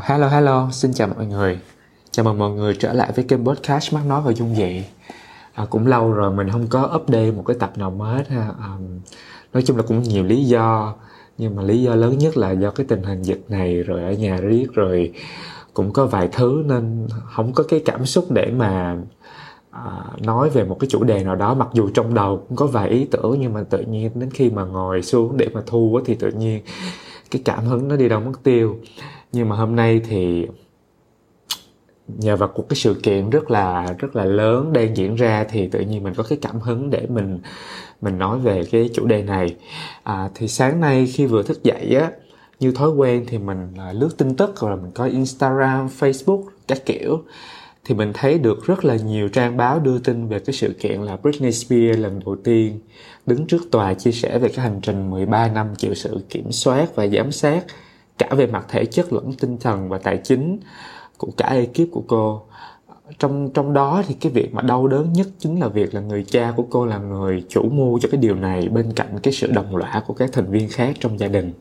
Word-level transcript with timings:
Hello 0.00 0.28
hello, 0.28 0.68
xin 0.72 0.92
chào 0.94 1.08
mọi 1.08 1.26
người. 1.26 1.58
Chào 2.10 2.24
mừng 2.24 2.38
mọi 2.38 2.50
người 2.50 2.74
trở 2.74 2.92
lại 2.92 3.12
với 3.16 3.24
kênh 3.24 3.44
podcast 3.44 3.94
Mắt 3.94 4.00
Nói 4.06 4.22
và 4.24 4.32
Dung 4.32 4.54
Dị. 4.54 4.84
À, 5.52 5.66
Cũng 5.70 5.86
lâu 5.86 6.12
rồi 6.12 6.32
mình 6.32 6.50
không 6.50 6.66
có 6.66 6.98
update 7.02 7.30
một 7.30 7.42
cái 7.46 7.56
tập 7.60 7.78
nào 7.78 7.90
mới 7.90 8.16
hết 8.18 8.28
ha. 8.28 8.50
À, 8.60 8.68
Nói 9.52 9.62
chung 9.62 9.76
là 9.76 9.82
cũng 9.82 10.02
nhiều 10.02 10.24
lý 10.24 10.44
do 10.44 10.94
Nhưng 11.38 11.56
mà 11.56 11.62
lý 11.62 11.82
do 11.82 11.94
lớn 11.94 12.18
nhất 12.18 12.36
là 12.36 12.50
do 12.50 12.70
cái 12.70 12.86
tình 12.88 13.02
hình 13.02 13.22
dịch 13.22 13.44
này 13.48 13.74
Rồi 13.74 14.02
ở 14.02 14.12
nhà 14.12 14.36
riết 14.36 14.66
rồi 14.72 15.12
cũng 15.74 15.92
có 15.92 16.06
vài 16.06 16.28
thứ 16.32 16.62
Nên 16.66 17.06
không 17.34 17.52
có 17.52 17.64
cái 17.68 17.82
cảm 17.84 18.06
xúc 18.06 18.26
để 18.30 18.52
mà 18.56 18.96
à, 19.70 20.04
nói 20.20 20.50
về 20.50 20.64
một 20.64 20.76
cái 20.80 20.90
chủ 20.90 21.04
đề 21.04 21.24
nào 21.24 21.36
đó. 21.36 21.54
Mặc 21.54 21.68
dù 21.72 21.90
trong 21.94 22.14
đầu 22.14 22.44
cũng 22.48 22.56
có 22.56 22.66
vài 22.66 22.88
ý 22.88 23.04
tưởng 23.04 23.36
Nhưng 23.40 23.52
mà 23.52 23.62
tự 23.70 23.80
nhiên 23.80 24.10
đến 24.14 24.30
khi 24.30 24.50
mà 24.50 24.64
ngồi 24.64 25.02
xuống 25.02 25.36
để 25.36 25.48
mà 25.52 25.62
thu 25.66 26.00
Thì 26.04 26.14
tự 26.14 26.30
nhiên 26.30 26.62
cái 27.30 27.42
cảm 27.44 27.64
hứng 27.64 27.88
nó 27.88 27.96
đi 27.96 28.08
đâu 28.08 28.20
mất 28.20 28.42
tiêu 28.42 28.76
nhưng 29.32 29.48
mà 29.48 29.56
hôm 29.56 29.76
nay 29.76 30.00
thì 30.08 30.46
nhờ 32.08 32.36
vào 32.36 32.48
cuộc 32.54 32.68
cái 32.68 32.76
sự 32.76 32.94
kiện 33.02 33.30
rất 33.30 33.50
là 33.50 33.94
rất 33.98 34.16
là 34.16 34.24
lớn 34.24 34.72
đang 34.72 34.96
diễn 34.96 35.14
ra 35.14 35.44
thì 35.50 35.68
tự 35.68 35.80
nhiên 35.80 36.02
mình 36.02 36.14
có 36.14 36.22
cái 36.22 36.38
cảm 36.42 36.60
hứng 36.60 36.90
để 36.90 37.06
mình 37.08 37.40
mình 38.00 38.18
nói 38.18 38.38
về 38.38 38.64
cái 38.70 38.90
chủ 38.94 39.06
đề 39.06 39.22
này. 39.22 39.56
À, 40.02 40.28
thì 40.34 40.48
sáng 40.48 40.80
nay 40.80 41.06
khi 41.06 41.26
vừa 41.26 41.42
thức 41.42 41.62
dậy 41.62 41.96
á 42.00 42.10
như 42.60 42.72
thói 42.72 42.90
quen 42.90 43.24
thì 43.28 43.38
mình 43.38 43.68
à, 43.76 43.84
là 43.84 43.92
lướt 43.92 44.10
tin 44.18 44.36
tức 44.36 44.60
rồi 44.60 44.76
mình 44.76 44.90
coi 44.90 45.10
Instagram, 45.10 45.86
Facebook 45.98 46.42
các 46.68 46.86
kiểu 46.86 47.22
thì 47.84 47.94
mình 47.94 48.10
thấy 48.14 48.38
được 48.38 48.66
rất 48.66 48.84
là 48.84 48.96
nhiều 48.96 49.28
trang 49.28 49.56
báo 49.56 49.78
đưa 49.80 49.98
tin 49.98 50.28
về 50.28 50.38
cái 50.38 50.54
sự 50.54 50.74
kiện 50.80 51.02
là 51.02 51.16
Britney 51.16 51.52
Spears 51.52 51.98
lần 51.98 52.20
đầu 52.24 52.36
tiên 52.44 52.80
đứng 53.26 53.46
trước 53.46 53.62
tòa 53.70 53.94
chia 53.94 54.12
sẻ 54.12 54.38
về 54.38 54.48
cái 54.48 54.64
hành 54.64 54.80
trình 54.82 55.10
13 55.10 55.48
năm 55.48 55.74
chịu 55.78 55.94
sự 55.94 56.20
kiểm 56.30 56.52
soát 56.52 56.94
và 56.94 57.06
giám 57.06 57.32
sát 57.32 57.64
cả 58.18 58.28
về 58.30 58.46
mặt 58.46 58.66
thể 58.68 58.84
chất 58.84 59.12
lẫn 59.12 59.32
tinh 59.32 59.58
thần 59.60 59.88
và 59.88 59.98
tài 59.98 60.20
chính 60.24 60.58
của 61.16 61.30
cả 61.36 61.46
ekip 61.46 61.92
của 61.92 62.02
cô. 62.06 62.42
Trong 63.18 63.50
trong 63.54 63.72
đó 63.72 64.02
thì 64.06 64.14
cái 64.14 64.32
việc 64.32 64.54
mà 64.54 64.62
đau 64.62 64.86
đớn 64.86 65.12
nhất 65.12 65.26
chính 65.38 65.60
là 65.60 65.68
việc 65.68 65.94
là 65.94 66.00
người 66.00 66.24
cha 66.24 66.52
của 66.56 66.64
cô 66.70 66.86
là 66.86 66.98
người 66.98 67.44
chủ 67.48 67.62
mưu 67.62 67.98
cho 67.98 68.08
cái 68.12 68.20
điều 68.20 68.34
này 68.34 68.68
bên 68.68 68.92
cạnh 68.92 69.18
cái 69.22 69.32
sự 69.32 69.52
đồng 69.52 69.76
lõa 69.76 70.02
của 70.06 70.14
các 70.14 70.32
thành 70.32 70.50
viên 70.50 70.68
khác 70.68 70.96
trong 71.00 71.18
gia 71.18 71.28
đình. 71.28 71.52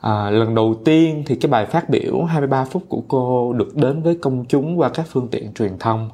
À, 0.00 0.30
lần 0.30 0.54
đầu 0.54 0.74
tiên 0.84 1.22
thì 1.26 1.34
cái 1.36 1.50
bài 1.50 1.66
phát 1.66 1.90
biểu 1.90 2.24
23 2.24 2.64
phút 2.64 2.82
của 2.88 3.02
cô 3.08 3.52
được 3.52 3.76
đến 3.76 4.02
với 4.02 4.18
công 4.22 4.44
chúng 4.48 4.80
qua 4.80 4.88
các 4.88 5.06
phương 5.08 5.28
tiện 5.28 5.54
truyền 5.54 5.78
thông 5.78 6.10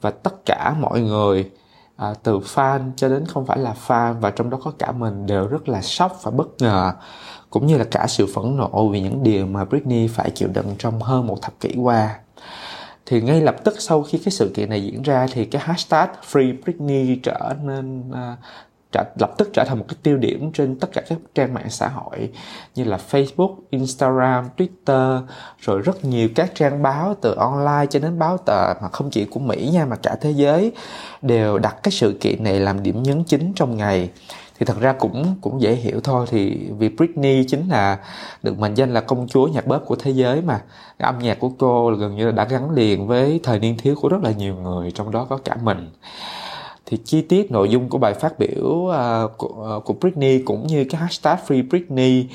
và 0.00 0.10
tất 0.10 0.46
cả 0.46 0.74
mọi 0.80 1.00
người 1.00 1.50
à, 1.96 2.14
từ 2.22 2.38
fan 2.38 2.90
cho 2.96 3.08
đến 3.08 3.26
không 3.26 3.46
phải 3.46 3.58
là 3.58 3.74
fan 3.86 4.20
và 4.20 4.30
trong 4.30 4.50
đó 4.50 4.58
có 4.64 4.72
cả 4.78 4.92
mình 4.92 5.26
đều 5.26 5.46
rất 5.46 5.68
là 5.68 5.82
sốc 5.82 6.18
và 6.22 6.30
bất 6.30 6.46
ngờ 6.58 6.92
cũng 7.50 7.66
như 7.66 7.78
là 7.78 7.84
cả 7.84 8.06
sự 8.08 8.26
phẫn 8.34 8.56
nộ 8.56 8.88
vì 8.88 9.00
những 9.00 9.22
điều 9.22 9.46
mà 9.46 9.64
Britney 9.64 10.08
phải 10.08 10.30
chịu 10.30 10.48
đựng 10.54 10.74
trong 10.78 11.02
hơn 11.02 11.26
một 11.26 11.42
thập 11.42 11.60
kỷ 11.60 11.74
qua. 11.82 12.18
Thì 13.06 13.20
ngay 13.20 13.40
lập 13.40 13.56
tức 13.64 13.74
sau 13.78 14.02
khi 14.02 14.18
cái 14.18 14.32
sự 14.32 14.52
kiện 14.54 14.70
này 14.70 14.82
diễn 14.84 15.02
ra 15.02 15.26
thì 15.32 15.44
cái 15.44 15.62
hashtag 15.64 16.08
Free 16.32 16.56
Britney 16.64 17.16
trở 17.22 17.54
nên 17.62 18.10
uh, 18.10 18.38
trở, 18.96 19.04
lập 19.20 19.30
tức 19.38 19.50
trở 19.52 19.64
thành 19.64 19.78
một 19.78 19.84
cái 19.88 19.96
tiêu 20.02 20.16
điểm 20.16 20.52
trên 20.52 20.78
tất 20.78 20.88
cả 20.92 21.02
các 21.08 21.18
trang 21.34 21.54
mạng 21.54 21.70
xã 21.70 21.88
hội 21.88 22.30
như 22.74 22.84
là 22.84 22.98
Facebook, 23.10 23.54
Instagram, 23.70 24.48
Twitter 24.56 25.22
rồi 25.58 25.80
rất 25.80 26.04
nhiều 26.04 26.28
các 26.34 26.54
trang 26.54 26.82
báo 26.82 27.14
từ 27.20 27.34
online 27.34 27.86
cho 27.90 28.00
đến 28.00 28.18
báo 28.18 28.38
tờ 28.38 28.74
mà 28.82 28.88
không 28.88 29.10
chỉ 29.10 29.24
của 29.24 29.40
Mỹ 29.40 29.70
nha 29.72 29.84
mà 29.86 29.96
cả 29.96 30.16
thế 30.20 30.30
giới 30.30 30.72
đều 31.22 31.58
đặt 31.58 31.76
cái 31.82 31.92
sự 31.92 32.16
kiện 32.20 32.44
này 32.44 32.60
làm 32.60 32.82
điểm 32.82 33.02
nhấn 33.02 33.24
chính 33.24 33.52
trong 33.56 33.76
ngày. 33.76 34.10
Thì 34.58 34.66
thật 34.66 34.80
ra 34.80 34.92
cũng 34.92 35.36
cũng 35.40 35.60
dễ 35.60 35.74
hiểu 35.74 36.00
thôi 36.04 36.26
thì 36.30 36.68
vì 36.78 36.88
Britney 36.88 37.44
chính 37.48 37.68
là 37.68 37.98
được 38.42 38.58
mệnh 38.58 38.74
danh 38.74 38.94
là 38.94 39.00
công 39.00 39.28
chúa 39.28 39.48
nhạc 39.48 39.66
bóp 39.66 39.78
của 39.86 39.96
thế 39.96 40.10
giới 40.10 40.42
mà. 40.42 40.60
Cái 40.98 41.06
âm 41.06 41.18
nhạc 41.18 41.38
của 41.40 41.50
cô 41.58 41.90
là 41.90 41.96
gần 41.96 42.16
như 42.16 42.26
là 42.26 42.32
đã 42.32 42.44
gắn 42.44 42.70
liền 42.70 43.06
với 43.06 43.40
thời 43.42 43.58
niên 43.58 43.76
thiếu 43.76 43.94
của 44.00 44.08
rất 44.08 44.22
là 44.22 44.30
nhiều 44.30 44.54
người 44.54 44.90
trong 44.90 45.10
đó 45.10 45.26
có 45.30 45.38
cả 45.44 45.56
mình 45.62 45.90
thì 46.86 46.96
chi 47.04 47.22
tiết 47.22 47.50
nội 47.50 47.68
dung 47.68 47.88
của 47.88 47.98
bài 47.98 48.14
phát 48.14 48.38
biểu 48.38 48.64
uh, 48.64 49.36
của, 49.36 49.76
uh, 49.76 49.84
của 49.84 49.94
Britney 50.00 50.42
cũng 50.42 50.66
như 50.66 50.84
cái 50.90 51.00
hashtag 51.00 51.38
Free 51.46 51.68
Britney 51.68 52.26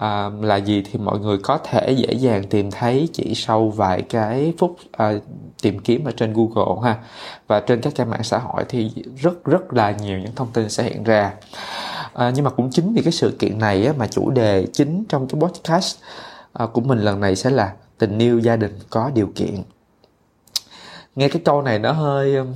uh, 0.00 0.44
là 0.44 0.56
gì 0.56 0.82
thì 0.82 0.98
mọi 0.98 1.18
người 1.18 1.38
có 1.38 1.58
thể 1.58 1.92
dễ 1.92 2.12
dàng 2.14 2.44
tìm 2.44 2.70
thấy 2.70 3.08
chỉ 3.12 3.34
sau 3.34 3.68
vài 3.68 4.02
cái 4.02 4.54
phút 4.58 4.76
uh, 5.02 5.22
tìm 5.62 5.78
kiếm 5.78 6.04
ở 6.04 6.12
trên 6.16 6.32
Google 6.32 6.88
ha. 6.88 6.98
Và 7.46 7.60
trên 7.60 7.80
các 7.80 7.94
trang 7.94 8.10
mạng 8.10 8.22
xã 8.22 8.38
hội 8.38 8.64
thì 8.68 8.90
rất 9.16 9.44
rất 9.44 9.72
là 9.72 9.90
nhiều 9.90 10.18
những 10.18 10.34
thông 10.34 10.48
tin 10.52 10.70
sẽ 10.70 10.82
hiện 10.82 11.04
ra. 11.04 11.32
À, 12.14 12.32
nhưng 12.34 12.44
mà 12.44 12.50
cũng 12.50 12.70
chính 12.70 12.94
vì 12.94 13.02
cái 13.02 13.12
sự 13.12 13.36
kiện 13.38 13.58
này 13.58 13.86
á, 13.86 13.92
mà 13.98 14.06
chủ 14.06 14.30
đề 14.30 14.66
chính 14.72 15.04
trong 15.08 15.28
cái 15.28 15.40
podcast 15.40 15.96
à, 16.52 16.66
của 16.66 16.80
mình 16.80 16.98
lần 16.98 17.20
này 17.20 17.36
sẽ 17.36 17.50
là 17.50 17.72
tình 17.98 18.18
yêu 18.18 18.38
gia 18.38 18.56
đình 18.56 18.78
có 18.90 19.10
điều 19.14 19.30
kiện. 19.34 19.62
Nghe 21.16 21.28
cái 21.28 21.42
câu 21.44 21.62
này 21.62 21.78
nó 21.78 21.92
hơi 21.92 22.36
um, 22.36 22.54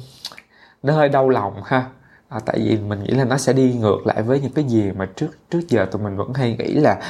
nó 0.84 0.94
hơi 0.94 1.08
đau 1.08 1.28
lòng 1.28 1.62
ha. 1.64 1.86
À, 2.28 2.40
tại 2.46 2.58
vì 2.58 2.78
mình 2.78 3.02
nghĩ 3.02 3.10
là 3.10 3.24
nó 3.24 3.38
sẽ 3.38 3.52
đi 3.52 3.72
ngược 3.72 4.06
lại 4.06 4.22
với 4.22 4.40
những 4.40 4.52
cái 4.52 4.64
gì 4.64 4.92
mà 4.92 5.08
trước 5.16 5.28
trước 5.50 5.60
giờ 5.68 5.86
tụi 5.92 6.02
mình 6.02 6.16
vẫn 6.16 6.32
hay 6.34 6.56
nghĩ 6.58 6.74
là 6.74 7.00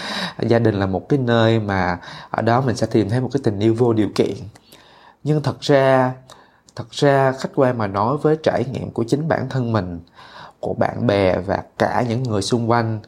gia 0.40 0.58
đình 0.58 0.74
là 0.74 0.86
một 0.86 1.08
cái 1.08 1.18
nơi 1.18 1.60
mà 1.60 1.98
ở 2.30 2.42
đó 2.42 2.60
mình 2.60 2.76
sẽ 2.76 2.86
tìm 2.86 3.08
thấy 3.08 3.20
một 3.20 3.28
cái 3.32 3.40
tình 3.44 3.60
yêu 3.60 3.74
vô 3.78 3.92
điều 3.92 4.08
kiện. 4.14 4.34
Nhưng 5.24 5.42
thật 5.42 5.60
ra 5.60 6.12
thật 6.76 6.90
ra 6.90 7.32
khách 7.32 7.50
quan 7.54 7.78
mà 7.78 7.86
nói 7.86 8.16
với 8.16 8.36
trải 8.42 8.64
nghiệm 8.64 8.90
của 8.90 9.04
chính 9.08 9.28
bản 9.28 9.48
thân 9.50 9.72
mình 9.72 10.00
của 10.60 10.74
bạn 10.74 11.06
bè 11.06 11.38
và 11.38 11.62
cả 11.78 12.04
những 12.08 12.22
người 12.22 12.42
xung 12.42 12.70
quanh 12.70 13.00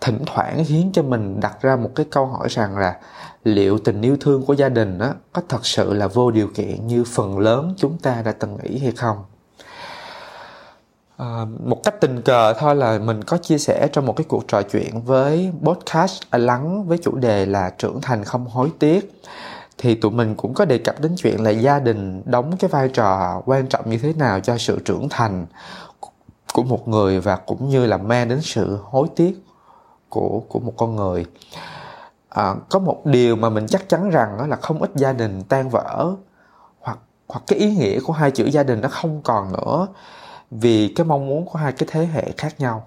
thỉnh 0.00 0.18
thoảng 0.26 0.64
khiến 0.66 0.90
cho 0.94 1.02
mình 1.02 1.40
đặt 1.40 1.62
ra 1.62 1.76
một 1.76 1.90
cái 1.94 2.06
câu 2.10 2.26
hỏi 2.26 2.48
rằng 2.50 2.78
là 2.78 2.96
liệu 3.44 3.78
tình 3.78 4.02
yêu 4.02 4.16
thương 4.20 4.46
của 4.46 4.52
gia 4.52 4.68
đình 4.68 4.98
đó 4.98 5.14
có 5.32 5.42
thật 5.48 5.66
sự 5.66 5.94
là 5.94 6.06
vô 6.06 6.30
điều 6.30 6.48
kiện 6.54 6.86
như 6.86 7.04
phần 7.04 7.38
lớn 7.38 7.74
chúng 7.76 7.98
ta 7.98 8.22
đã 8.22 8.32
từng 8.32 8.58
nghĩ 8.62 8.78
hay 8.78 8.92
không? 8.92 9.16
À, 11.20 11.46
một 11.64 11.82
cách 11.84 12.00
tình 12.00 12.22
cờ 12.22 12.52
thôi 12.52 12.76
là 12.76 12.98
mình 12.98 13.24
có 13.24 13.36
chia 13.36 13.58
sẻ 13.58 13.88
trong 13.92 14.06
một 14.06 14.16
cái 14.16 14.24
cuộc 14.28 14.48
trò 14.48 14.62
chuyện 14.62 15.02
với 15.02 15.52
podcast 15.62 16.22
lắng 16.32 16.84
với 16.84 16.98
chủ 16.98 17.16
đề 17.16 17.46
là 17.46 17.70
trưởng 17.78 18.00
thành 18.00 18.24
không 18.24 18.46
hối 18.46 18.72
tiếc. 18.78 19.20
Thì 19.78 19.94
tụi 19.94 20.10
mình 20.10 20.34
cũng 20.34 20.54
có 20.54 20.64
đề 20.64 20.78
cập 20.78 21.00
đến 21.00 21.14
chuyện 21.16 21.42
là 21.42 21.50
gia 21.50 21.78
đình 21.78 22.22
đóng 22.24 22.56
cái 22.56 22.70
vai 22.70 22.88
trò 22.88 23.42
quan 23.46 23.66
trọng 23.66 23.90
như 23.90 23.98
thế 23.98 24.12
nào 24.12 24.40
cho 24.40 24.58
sự 24.58 24.78
trưởng 24.84 25.08
thành 25.08 25.46
của 26.54 26.62
một 26.62 26.88
người 26.88 27.20
và 27.20 27.36
cũng 27.36 27.68
như 27.68 27.86
là 27.86 27.96
mang 27.96 28.28
đến 28.28 28.40
sự 28.42 28.78
hối 28.82 29.08
tiếc 29.16 29.44
của 30.08 30.42
của 30.48 30.58
một 30.58 30.72
con 30.76 30.96
người. 30.96 31.24
À, 32.28 32.54
có 32.68 32.78
một 32.78 33.06
điều 33.06 33.36
mà 33.36 33.48
mình 33.48 33.66
chắc 33.66 33.88
chắn 33.88 34.10
rằng 34.10 34.36
đó 34.38 34.46
là 34.46 34.56
không 34.56 34.82
ít 34.82 34.90
gia 34.94 35.12
đình 35.12 35.42
tan 35.48 35.68
vỡ 35.68 36.12
hoặc 36.80 36.98
hoặc 37.28 37.42
cái 37.46 37.58
ý 37.58 37.74
nghĩa 37.76 38.00
của 38.00 38.12
hai 38.12 38.30
chữ 38.30 38.44
gia 38.44 38.62
đình 38.62 38.80
nó 38.80 38.88
không 38.88 39.20
còn 39.24 39.52
nữa 39.52 39.86
vì 40.50 40.88
cái 40.96 41.06
mong 41.06 41.26
muốn 41.26 41.46
của 41.46 41.58
hai 41.58 41.72
cái 41.72 41.88
thế 41.92 42.06
hệ 42.06 42.32
khác 42.36 42.60
nhau. 42.60 42.86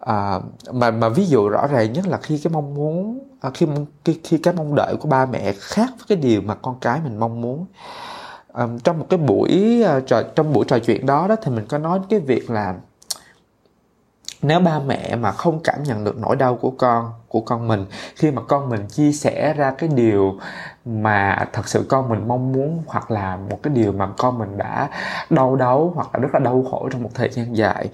À, 0.00 0.40
mà 0.72 0.90
mà 0.90 1.08
ví 1.08 1.26
dụ 1.26 1.48
rõ 1.48 1.66
ràng 1.66 1.92
nhất 1.92 2.08
là 2.08 2.18
khi 2.18 2.40
cái 2.44 2.52
mong 2.52 2.74
muốn 2.74 3.18
à, 3.40 3.50
khi 3.54 3.66
khi 4.04 4.20
khi 4.24 4.38
cái 4.38 4.54
mong 4.54 4.74
đợi 4.74 4.96
của 5.00 5.08
ba 5.08 5.26
mẹ 5.26 5.52
khác 5.52 5.88
với 5.98 6.04
cái 6.08 6.18
điều 6.18 6.42
mà 6.42 6.54
con 6.54 6.76
cái 6.80 7.00
mình 7.04 7.20
mong 7.20 7.40
muốn. 7.40 7.66
À, 8.52 8.66
trong 8.84 8.98
một 8.98 9.06
cái 9.10 9.18
buổi 9.18 9.82
à, 9.86 10.00
trò 10.06 10.22
trong 10.22 10.52
buổi 10.52 10.64
trò 10.68 10.78
chuyện 10.78 11.06
đó 11.06 11.28
đó 11.28 11.36
thì 11.42 11.50
mình 11.52 11.66
có 11.68 11.78
nói 11.78 12.00
cái 12.10 12.20
việc 12.20 12.50
là 12.50 12.74
nếu 14.44 14.60
ba 14.60 14.78
mẹ 14.78 15.16
mà 15.16 15.32
không 15.32 15.60
cảm 15.64 15.82
nhận 15.82 16.04
được 16.04 16.18
nỗi 16.18 16.36
đau 16.36 16.56
của 16.56 16.70
con 16.70 17.12
của 17.28 17.40
con 17.40 17.68
mình 17.68 17.86
khi 18.16 18.30
mà 18.30 18.42
con 18.48 18.68
mình 18.68 18.86
chia 18.86 19.12
sẻ 19.12 19.54
ra 19.56 19.70
cái 19.78 19.88
điều 19.94 20.38
mà 20.84 21.46
thật 21.52 21.68
sự 21.68 21.86
con 21.88 22.08
mình 22.08 22.28
mong 22.28 22.52
muốn 22.52 22.82
hoặc 22.86 23.10
là 23.10 23.36
một 23.50 23.58
cái 23.62 23.74
điều 23.74 23.92
mà 23.92 24.08
con 24.18 24.38
mình 24.38 24.58
đã 24.58 24.88
đau 25.30 25.56
đớn 25.56 25.90
hoặc 25.94 26.08
là 26.12 26.20
rất 26.20 26.28
là 26.32 26.40
đau 26.40 26.66
khổ 26.70 26.88
trong 26.92 27.02
một 27.02 27.10
thời 27.14 27.28
gian 27.28 27.56
dài 27.56 27.88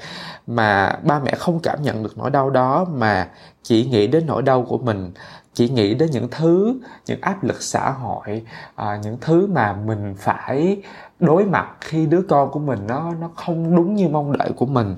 mà 0.46 0.96
ba 1.02 1.18
mẹ 1.18 1.34
không 1.38 1.60
cảm 1.62 1.82
nhận 1.82 2.02
được 2.02 2.18
nỗi 2.18 2.30
đau 2.30 2.50
đó 2.50 2.86
mà 2.94 3.28
chỉ 3.62 3.86
nghĩ 3.86 4.06
đến 4.06 4.26
nỗi 4.26 4.42
đau 4.42 4.62
của 4.62 4.78
mình 4.78 5.12
chỉ 5.54 5.68
nghĩ 5.68 5.94
đến 5.94 6.10
những 6.10 6.28
thứ 6.30 6.80
những 7.06 7.20
áp 7.20 7.44
lực 7.44 7.62
xã 7.62 7.90
hội 7.90 8.42
à, 8.74 8.98
những 9.02 9.18
thứ 9.20 9.46
mà 9.46 9.72
mình 9.72 10.14
phải 10.18 10.82
đối 11.20 11.44
mặt 11.44 11.66
khi 11.80 12.06
đứa 12.06 12.22
con 12.28 12.50
của 12.50 12.58
mình 12.58 12.78
nó 12.86 13.14
nó 13.20 13.30
không 13.36 13.76
đúng 13.76 13.94
như 13.94 14.08
mong 14.08 14.38
đợi 14.38 14.50
của 14.56 14.66
mình 14.66 14.96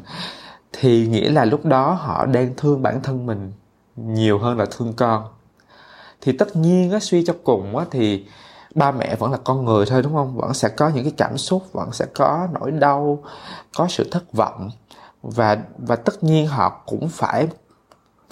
thì 0.72 1.06
nghĩa 1.06 1.30
là 1.30 1.44
lúc 1.44 1.64
đó 1.64 1.92
họ 1.92 2.26
đang 2.26 2.54
thương 2.56 2.82
bản 2.82 3.00
thân 3.02 3.26
mình 3.26 3.52
nhiều 3.96 4.38
hơn 4.38 4.58
là 4.58 4.66
thương 4.70 4.92
con. 4.96 5.24
Thì 6.20 6.32
tất 6.32 6.56
nhiên 6.56 6.90
á, 6.90 6.98
suy 7.00 7.24
cho 7.24 7.34
cùng 7.44 7.76
á, 7.76 7.84
thì 7.90 8.26
ba 8.74 8.92
mẹ 8.92 9.16
vẫn 9.16 9.32
là 9.32 9.38
con 9.44 9.64
người 9.64 9.86
thôi, 9.86 10.02
đúng 10.02 10.12
không? 10.12 10.36
Vẫn 10.36 10.54
sẽ 10.54 10.68
có 10.68 10.88
những 10.88 11.04
cái 11.04 11.12
cảm 11.16 11.38
xúc, 11.38 11.72
vẫn 11.72 11.92
sẽ 11.92 12.06
có 12.14 12.48
nỗi 12.52 12.70
đau, 12.70 13.22
có 13.76 13.86
sự 13.88 14.08
thất 14.10 14.32
vọng. 14.32 14.70
Và 15.22 15.58
và 15.78 15.96
tất 15.96 16.24
nhiên 16.24 16.46
họ 16.46 16.82
cũng 16.86 17.08
phải 17.08 17.48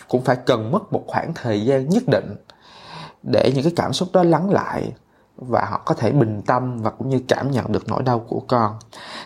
cũng 0.09 0.23
phải 0.23 0.37
cần 0.37 0.73
mất 0.73 0.93
một 0.93 1.05
khoảng 1.07 1.33
thời 1.35 1.65
gian 1.65 1.89
nhất 1.89 2.03
định 2.07 2.37
để 3.23 3.53
những 3.55 3.65
cái 3.65 3.73
cảm 3.77 3.93
xúc 3.93 4.09
đó 4.13 4.23
lắng 4.23 4.51
lại 4.51 4.93
và 5.41 5.67
họ 5.71 5.83
có 5.85 5.95
thể 5.95 6.13
bình 6.13 6.43
tâm 6.47 6.83
và 6.83 6.91
cũng 6.91 7.09
như 7.09 7.21
cảm 7.29 7.51
nhận 7.51 7.73
được 7.73 7.89
nỗi 7.89 8.03
đau 8.03 8.19
của 8.19 8.41
con. 8.41 8.77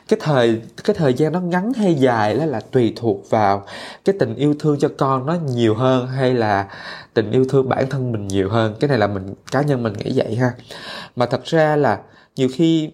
Cái 0.08 0.18
thời 0.22 0.62
cái 0.84 0.96
thời 0.98 1.14
gian 1.14 1.32
nó 1.32 1.40
ngắn 1.40 1.72
hay 1.72 1.94
dài 1.94 2.36
đó 2.36 2.44
là 2.44 2.60
tùy 2.60 2.92
thuộc 2.96 3.30
vào 3.30 3.62
cái 4.04 4.14
tình 4.20 4.34
yêu 4.34 4.54
thương 4.60 4.78
cho 4.78 4.88
con 4.98 5.26
nó 5.26 5.34
nhiều 5.34 5.74
hơn 5.74 6.06
hay 6.06 6.34
là 6.34 6.68
tình 7.14 7.30
yêu 7.30 7.44
thương 7.48 7.68
bản 7.68 7.90
thân 7.90 8.12
mình 8.12 8.28
nhiều 8.28 8.50
hơn. 8.50 8.74
Cái 8.80 8.88
này 8.88 8.98
là 8.98 9.06
mình, 9.06 9.34
cá 9.52 9.62
nhân 9.62 9.82
mình 9.82 9.92
nghĩ 9.92 10.12
vậy 10.14 10.36
ha. 10.36 10.52
Mà 11.16 11.26
thật 11.26 11.44
ra 11.44 11.76
là 11.76 12.00
nhiều 12.36 12.48
khi 12.52 12.90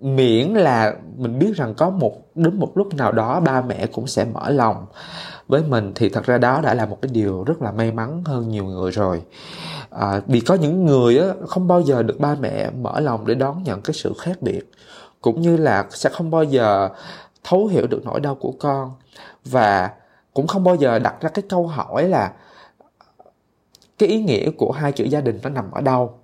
miễn 0.00 0.48
là 0.48 0.94
mình 1.16 1.38
biết 1.38 1.56
rằng 1.56 1.74
có 1.74 1.90
một, 1.90 2.12
đến 2.34 2.58
một 2.58 2.72
lúc 2.74 2.94
nào 2.94 3.12
đó 3.12 3.40
ba 3.40 3.60
mẹ 3.60 3.86
cũng 3.86 4.06
sẽ 4.06 4.24
mở 4.24 4.50
lòng 4.50 4.86
với 5.48 5.62
mình 5.62 5.92
thì 5.94 6.08
thật 6.08 6.24
ra 6.24 6.38
đó 6.38 6.60
đã 6.60 6.74
là 6.74 6.86
một 6.86 6.98
cái 7.02 7.10
điều 7.12 7.44
rất 7.44 7.62
là 7.62 7.72
may 7.72 7.92
mắn 7.92 8.22
hơn 8.24 8.48
nhiều 8.48 8.64
người 8.64 8.90
rồi 8.90 9.22
à, 9.90 10.20
vì 10.26 10.40
có 10.40 10.54
những 10.54 10.86
người 10.86 11.18
á, 11.18 11.26
không 11.46 11.68
bao 11.68 11.80
giờ 11.80 12.02
được 12.02 12.20
ba 12.20 12.34
mẹ 12.40 12.70
mở 12.70 13.00
lòng 13.00 13.26
để 13.26 13.34
đón 13.34 13.62
nhận 13.62 13.80
cái 13.80 13.94
sự 13.94 14.14
khác 14.18 14.42
biệt 14.42 14.70
cũng 15.20 15.40
như 15.40 15.56
là 15.56 15.86
sẽ 15.90 16.10
không 16.10 16.30
bao 16.30 16.44
giờ 16.44 16.88
thấu 17.44 17.66
hiểu 17.66 17.86
được 17.86 18.02
nỗi 18.04 18.20
đau 18.20 18.34
của 18.34 18.52
con. 18.60 18.92
Và 19.44 19.90
cũng 20.34 20.46
không 20.46 20.64
bao 20.64 20.74
giờ 20.74 20.98
đặt 20.98 21.14
ra 21.20 21.28
cái 21.28 21.44
câu 21.48 21.66
hỏi 21.66 22.08
là 22.08 22.32
cái 23.98 24.08
ý 24.08 24.22
nghĩa 24.22 24.50
của 24.50 24.72
hai 24.72 24.92
chữ 24.92 25.04
gia 25.04 25.20
đình 25.20 25.38
nó 25.42 25.48
nằm 25.48 25.70
ở 25.70 25.80
đâu. 25.80 26.18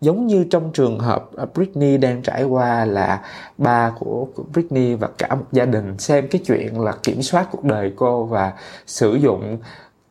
Giống 0.00 0.26
như 0.26 0.44
trong 0.50 0.70
trường 0.72 0.98
hợp 0.98 1.30
Britney 1.54 1.96
đang 1.96 2.22
trải 2.22 2.44
qua 2.44 2.84
là 2.84 3.22
ba 3.58 3.92
của 3.98 4.26
Britney 4.52 4.94
và 4.94 5.08
cả 5.18 5.34
một 5.34 5.44
gia 5.52 5.64
đình 5.64 5.98
xem 5.98 6.28
cái 6.28 6.40
chuyện 6.46 6.80
là 6.80 6.92
kiểm 7.02 7.22
soát 7.22 7.48
cuộc 7.50 7.64
đời 7.64 7.92
cô 7.96 8.24
và 8.24 8.52
sử 8.86 9.14
dụng 9.14 9.58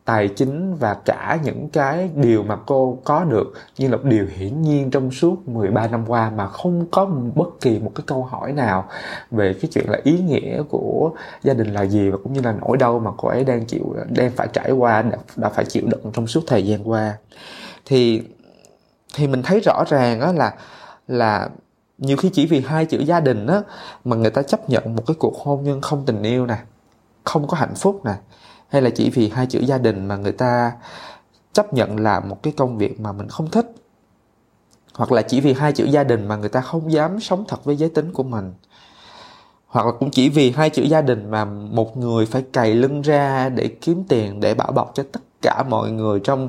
tài 0.08 0.28
chính 0.28 0.74
và 0.74 0.94
cả 0.94 1.38
những 1.44 1.68
cái 1.68 2.10
điều 2.14 2.42
mà 2.42 2.56
cô 2.66 2.98
có 3.04 3.24
được 3.24 3.52
như 3.78 3.88
là 3.88 3.96
một 3.96 4.04
điều 4.04 4.26
hiển 4.36 4.62
nhiên 4.62 4.90
trong 4.90 5.10
suốt 5.10 5.48
13 5.48 5.86
năm 5.86 6.04
qua 6.06 6.30
mà 6.30 6.46
không 6.46 6.86
có 6.90 7.04
bất 7.34 7.48
kỳ 7.60 7.78
một 7.78 7.92
cái 7.94 8.04
câu 8.06 8.24
hỏi 8.24 8.52
nào 8.52 8.88
về 9.30 9.54
cái 9.62 9.70
chuyện 9.74 9.90
là 9.90 9.98
ý 10.04 10.18
nghĩa 10.18 10.62
của 10.68 11.10
gia 11.42 11.54
đình 11.54 11.72
là 11.72 11.82
gì 11.82 12.10
và 12.10 12.18
cũng 12.22 12.32
như 12.32 12.40
là 12.40 12.54
nỗi 12.60 12.76
đau 12.76 12.98
mà 12.98 13.10
cô 13.16 13.28
ấy 13.28 13.44
đang 13.44 13.64
chịu 13.64 13.96
đang 14.08 14.30
phải 14.30 14.48
trải 14.52 14.70
qua 14.70 15.02
đã, 15.02 15.18
đã 15.36 15.48
phải 15.48 15.64
chịu 15.64 15.82
đựng 15.86 16.12
trong 16.12 16.26
suốt 16.26 16.40
thời 16.46 16.66
gian 16.66 16.90
qua. 16.90 17.16
Thì 17.84 18.22
thì 19.14 19.26
mình 19.26 19.42
thấy 19.42 19.60
rõ 19.60 19.84
ràng 19.88 20.20
đó 20.20 20.32
là 20.32 20.54
là 21.08 21.48
nhiều 21.98 22.16
khi 22.16 22.30
chỉ 22.32 22.46
vì 22.46 22.60
hai 22.60 22.86
chữ 22.86 22.98
gia 22.98 23.20
đình 23.20 23.46
á 23.46 23.62
mà 24.04 24.16
người 24.16 24.30
ta 24.30 24.42
chấp 24.42 24.70
nhận 24.70 24.96
một 24.96 25.02
cái 25.06 25.16
cuộc 25.18 25.36
hôn 25.36 25.64
nhân 25.64 25.80
không 25.80 26.04
tình 26.06 26.22
yêu 26.22 26.46
nè 26.46 26.56
không 27.24 27.46
có 27.46 27.56
hạnh 27.56 27.74
phúc 27.74 28.00
nè 28.04 28.14
hay 28.68 28.82
là 28.82 28.90
chỉ 28.90 29.10
vì 29.10 29.28
hai 29.28 29.46
chữ 29.46 29.60
gia 29.60 29.78
đình 29.78 30.06
mà 30.06 30.16
người 30.16 30.32
ta 30.32 30.72
chấp 31.52 31.74
nhận 31.74 32.00
làm 32.00 32.28
một 32.28 32.42
cái 32.42 32.52
công 32.56 32.78
việc 32.78 33.00
mà 33.00 33.12
mình 33.12 33.28
không 33.28 33.50
thích? 33.50 33.72
Hoặc 34.94 35.12
là 35.12 35.22
chỉ 35.22 35.40
vì 35.40 35.52
hai 35.52 35.72
chữ 35.72 35.84
gia 35.84 36.04
đình 36.04 36.28
mà 36.28 36.36
người 36.36 36.48
ta 36.48 36.60
không 36.60 36.92
dám 36.92 37.20
sống 37.20 37.44
thật 37.48 37.64
với 37.64 37.76
giới 37.76 37.88
tính 37.88 38.12
của 38.12 38.22
mình? 38.22 38.52
Hoặc 39.66 39.86
là 39.86 39.92
cũng 39.92 40.10
chỉ 40.10 40.28
vì 40.28 40.50
hai 40.50 40.70
chữ 40.70 40.82
gia 40.82 41.00
đình 41.00 41.30
mà 41.30 41.44
một 41.44 41.96
người 41.96 42.26
phải 42.26 42.42
cày 42.52 42.74
lưng 42.74 43.02
ra 43.02 43.48
để 43.48 43.68
kiếm 43.80 44.04
tiền, 44.08 44.40
để 44.40 44.54
bảo 44.54 44.72
bọc 44.72 44.90
cho 44.94 45.02
tất 45.12 45.20
cả 45.42 45.64
mọi 45.68 45.90
người 45.90 46.20
trong 46.20 46.48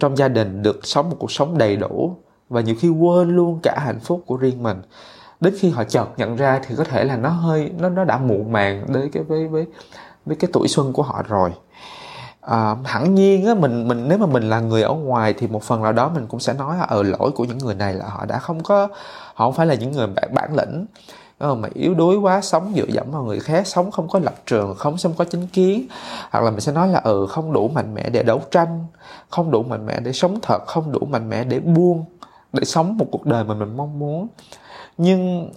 trong 0.00 0.16
gia 0.16 0.28
đình 0.28 0.62
được 0.62 0.86
sống 0.86 1.10
một 1.10 1.16
cuộc 1.18 1.32
sống 1.32 1.58
đầy 1.58 1.76
đủ 1.76 2.16
và 2.48 2.60
nhiều 2.60 2.74
khi 2.78 2.88
quên 2.88 3.36
luôn 3.36 3.60
cả 3.62 3.78
hạnh 3.84 4.00
phúc 4.00 4.22
của 4.26 4.36
riêng 4.36 4.62
mình. 4.62 4.82
Đến 5.40 5.54
khi 5.58 5.70
họ 5.70 5.84
chợt 5.84 6.06
nhận 6.16 6.36
ra 6.36 6.60
thì 6.66 6.74
có 6.78 6.84
thể 6.84 7.04
là 7.04 7.16
nó 7.16 7.28
hơi, 7.28 7.70
nó 7.78 7.88
nó 7.88 8.04
đã 8.04 8.18
muộn 8.18 8.52
màng 8.52 8.86
đến 8.94 9.10
cái, 9.12 9.22
với 9.22 9.48
với 9.48 9.66
với 10.26 10.36
cái 10.36 10.50
tuổi 10.52 10.68
xuân 10.68 10.92
của 10.92 11.02
họ 11.02 11.22
rồi. 11.28 11.52
À, 12.40 12.76
hẳn 12.84 13.14
nhiên 13.14 13.46
á 13.46 13.54
mình 13.54 13.88
mình 13.88 14.08
nếu 14.08 14.18
mà 14.18 14.26
mình 14.26 14.50
là 14.50 14.60
người 14.60 14.82
ở 14.82 14.92
ngoài 14.92 15.34
thì 15.38 15.46
một 15.46 15.62
phần 15.62 15.82
nào 15.82 15.92
đó 15.92 16.10
mình 16.14 16.26
cũng 16.26 16.40
sẽ 16.40 16.52
nói 16.52 16.76
là 16.76 16.82
ở 16.82 16.96
ờ, 16.96 17.02
lỗi 17.02 17.30
của 17.34 17.44
những 17.44 17.58
người 17.58 17.74
này 17.74 17.94
là 17.94 18.06
họ 18.08 18.24
đã 18.24 18.38
không 18.38 18.62
có 18.62 18.88
họ 19.34 19.44
không 19.46 19.52
phải 19.52 19.66
là 19.66 19.74
những 19.74 19.92
người 19.92 20.06
bản 20.06 20.34
bản 20.34 20.56
lĩnh. 20.56 20.86
Ờ, 21.38 21.54
mà 21.54 21.68
yếu 21.74 21.94
đuối 21.94 22.16
quá 22.16 22.40
sống 22.40 22.72
dựa 22.76 22.86
dẫm 22.88 23.10
vào 23.10 23.22
người 23.22 23.40
khác 23.40 23.66
sống 23.66 23.90
không 23.90 24.08
có 24.08 24.18
lập 24.18 24.34
trường 24.46 24.74
không 24.74 24.98
sống 24.98 25.12
có 25.18 25.24
chính 25.24 25.46
kiến. 25.46 25.86
Hoặc 26.30 26.44
là 26.44 26.50
mình 26.50 26.60
sẽ 26.60 26.72
nói 26.72 26.88
là 26.88 27.00
ừ 27.04 27.26
không 27.30 27.52
đủ 27.52 27.68
mạnh 27.68 27.94
mẽ 27.94 28.10
để 28.10 28.22
đấu 28.22 28.42
tranh 28.50 28.84
không 29.30 29.50
đủ 29.50 29.62
mạnh 29.62 29.86
mẽ 29.86 30.00
để 30.00 30.12
sống 30.12 30.38
thật 30.42 30.66
không 30.66 30.92
đủ 30.92 31.06
mạnh 31.10 31.28
mẽ 31.28 31.44
để 31.44 31.60
buông 31.60 32.04
để 32.52 32.64
sống 32.64 32.96
một 32.98 33.06
cuộc 33.12 33.26
đời 33.26 33.44
mà 33.44 33.54
mình 33.54 33.76
mong 33.76 33.98
muốn. 33.98 34.28
Nhưng 34.98 35.50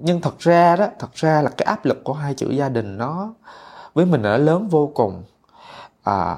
nhưng 0.00 0.20
thật 0.20 0.38
ra 0.38 0.76
đó 0.76 0.86
thật 0.98 1.14
ra 1.14 1.42
là 1.42 1.50
cái 1.56 1.66
áp 1.66 1.84
lực 1.84 2.04
của 2.04 2.12
hai 2.12 2.34
chữ 2.34 2.50
gia 2.50 2.68
đình 2.68 2.98
nó 2.98 3.34
với 3.94 4.06
mình 4.06 4.22
là 4.22 4.36
lớn 4.36 4.68
vô 4.68 4.90
cùng. 4.94 5.22
À, 6.04 6.36